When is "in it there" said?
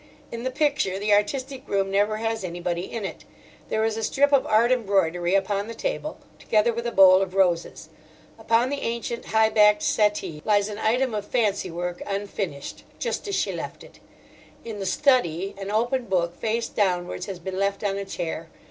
2.91-3.85